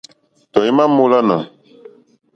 [0.53, 1.37] Tɔ̀ímá mǃólánà.